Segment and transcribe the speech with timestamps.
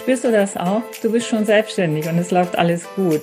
[0.00, 0.80] Spürst du das auch?
[1.02, 3.20] Du bist schon selbstständig und es läuft alles gut.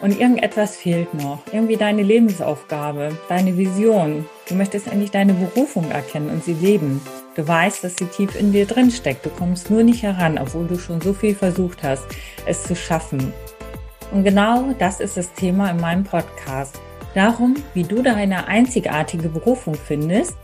[0.00, 1.40] Und irgendetwas fehlt noch.
[1.50, 4.24] Irgendwie deine Lebensaufgabe, deine Vision.
[4.48, 7.00] Du möchtest endlich deine Berufung erkennen und sie leben.
[7.34, 9.26] Du weißt, dass sie tief in dir drin steckt.
[9.26, 12.04] Du kommst nur nicht heran, obwohl du schon so viel versucht hast,
[12.46, 13.32] es zu schaffen.
[14.12, 16.80] Und genau das ist das Thema in meinem Podcast.
[17.16, 20.36] Darum, wie du deine einzigartige Berufung findest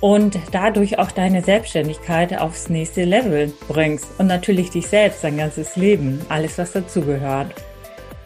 [0.00, 5.76] und dadurch auch deine Selbstständigkeit aufs nächste Level bringst und natürlich dich selbst, dein ganzes
[5.76, 7.54] Leben, alles was dazugehört.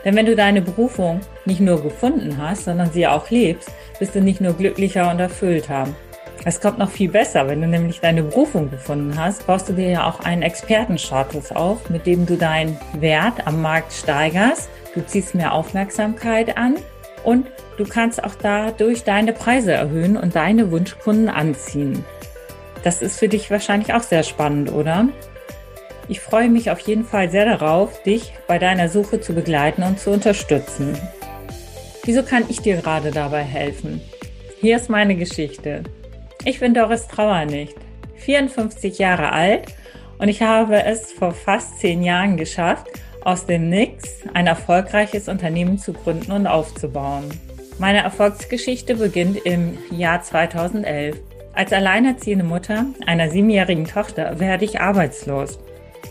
[0.05, 4.21] Denn wenn du deine Berufung nicht nur gefunden hast, sondern sie auch lebst, bist du
[4.21, 5.89] nicht nur glücklicher und erfüllter.
[6.45, 9.89] Es kommt noch viel besser, wenn du nämlich deine Berufung gefunden hast, baust du dir
[9.89, 15.35] ja auch einen Expertenstatus auf, mit dem du deinen Wert am Markt steigerst, du ziehst
[15.35, 16.77] mehr Aufmerksamkeit an
[17.25, 17.47] und
[17.77, 22.05] du kannst auch dadurch deine Preise erhöhen und deine Wunschkunden anziehen.
[22.83, 25.09] Das ist für dich wahrscheinlich auch sehr spannend, oder?
[26.07, 29.99] Ich freue mich auf jeden Fall sehr darauf, dich bei deiner Suche zu begleiten und
[29.99, 30.97] zu unterstützen.
[32.05, 34.03] Wieso kann ich dir gerade dabei helfen?
[34.61, 35.83] Hier ist meine Geschichte.
[36.45, 37.77] Ich bin Doris Trauernicht,
[38.17, 39.75] 54 Jahre alt
[40.19, 42.87] und ich habe es vor fast zehn Jahren geschafft,
[43.25, 47.25] aus dem Nix ein erfolgreiches Unternehmen zu gründen und aufzubauen.
[47.79, 51.17] Meine Erfolgsgeschichte beginnt im Jahr 2011.
[51.55, 55.59] Als alleinerziehende Mutter einer siebenjährigen Tochter werde ich arbeitslos.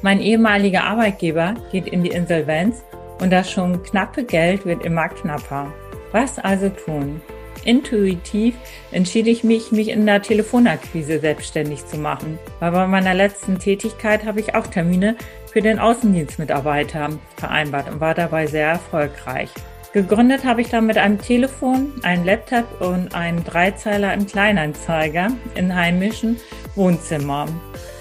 [0.01, 2.83] Mein ehemaliger Arbeitgeber geht in die Insolvenz
[3.21, 5.71] und das schon knappe Geld wird immer knapper.
[6.11, 7.21] Was also tun?
[7.65, 8.55] Intuitiv
[8.91, 14.25] entschied ich mich, mich in der Telefonakquise selbstständig zu machen, weil bei meiner letzten Tätigkeit
[14.25, 15.15] habe ich auch Termine
[15.53, 19.49] für den Außendienstmitarbeiter vereinbart und war dabei sehr erfolgreich.
[19.93, 25.75] Gegründet habe ich dann mit einem Telefon, einem Laptop und einem Dreizeiler im Kleinanzeiger in
[25.75, 26.37] heimischen
[26.73, 27.45] Wohnzimmer.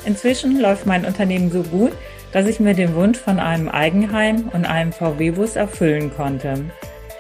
[0.07, 1.93] Inzwischen läuft mein Unternehmen so gut,
[2.33, 6.65] dass ich mir den Wunsch von einem Eigenheim und einem VW-Bus erfüllen konnte.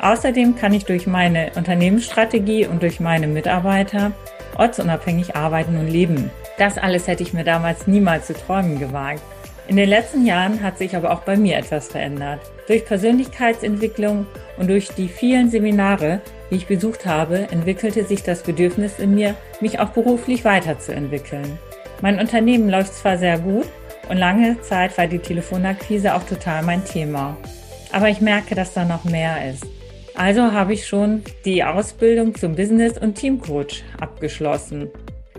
[0.01, 4.13] Außerdem kann ich durch meine Unternehmensstrategie und durch meine Mitarbeiter
[4.57, 6.31] ortsunabhängig arbeiten und leben.
[6.57, 9.21] Das alles hätte ich mir damals niemals zu träumen gewagt.
[9.69, 12.41] In den letzten Jahren hat sich aber auch bei mir etwas verändert.
[12.67, 14.27] Durch Persönlichkeitsentwicklung
[14.59, 19.35] und durch die vielen Seminare, die ich besucht habe, entwickelte sich das Bedürfnis in mir,
[19.61, 21.59] mich auch beruflich weiterzuentwickeln.
[22.01, 23.67] Mein Unternehmen läuft zwar sehr gut
[24.09, 27.37] und lange Zeit war die Telefonakquise auch total mein Thema.
[27.93, 29.65] Aber ich merke, dass da noch mehr ist.
[30.15, 34.91] Also habe ich schon die Ausbildung zum Business- und Teamcoach abgeschlossen.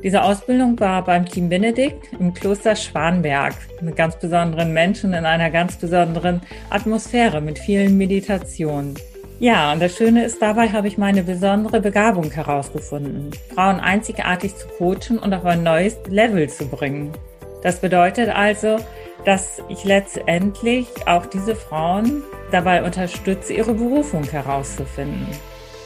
[0.03, 5.49] Diese Ausbildung war beim Team Benedikt im Kloster Schwanberg mit ganz besonderen Menschen in einer
[5.49, 8.95] ganz besonderen Atmosphäre mit vielen Meditationen.
[9.39, 14.67] Ja, und das Schöne ist, dabei habe ich meine besondere Begabung herausgefunden, Frauen einzigartig zu
[14.77, 17.13] coachen und auf ein neues Level zu bringen.
[17.61, 18.77] Das bedeutet also,
[19.23, 25.27] dass ich letztendlich auch diese Frauen dabei unterstütze, ihre Berufung herauszufinden.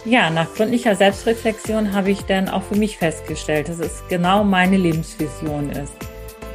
[0.07, 4.77] Ja, nach gründlicher Selbstreflexion habe ich dann auch für mich festgestellt, dass es genau meine
[4.77, 5.93] Lebensvision ist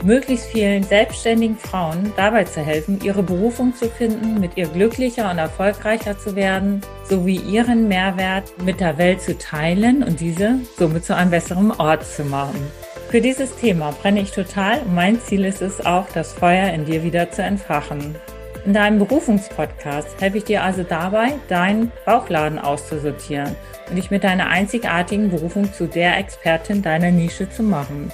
[0.05, 5.39] möglichst vielen selbstständigen Frauen dabei zu helfen, ihre Berufung zu finden, mit ihr glücklicher und
[5.39, 11.15] erfolgreicher zu werden, sowie ihren Mehrwert mit der Welt zu teilen und diese somit zu
[11.15, 12.67] einem besseren Ort zu machen.
[13.11, 16.85] Für dieses Thema brenne ich total und mein Ziel ist es auch, das Feuer in
[16.85, 18.17] dir wieder zu entfachen.
[18.65, 23.56] In deinem Berufungspodcast helfe ich dir also dabei, deinen Bauchladen auszusortieren
[23.91, 28.12] und dich mit deiner einzigartigen Berufung zu der Expertin deiner Nische zu machen.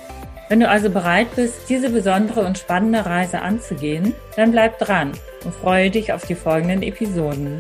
[0.49, 5.13] Wenn du also bereit bist, diese besondere und spannende Reise anzugehen, dann bleib dran
[5.45, 7.59] und freue dich auf die folgenden Episoden.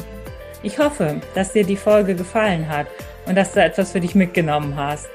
[0.62, 2.86] Ich hoffe, dass dir die Folge gefallen hat
[3.26, 5.10] und dass du etwas für dich mitgenommen hast.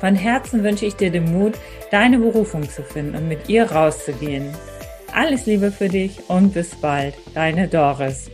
[0.00, 1.54] Von Herzen wünsche ich dir den Mut,
[1.92, 4.52] deine Berufung zu finden und mit ihr rauszugehen.
[5.16, 8.30] Alles Liebe für dich und bis bald, deine Doris.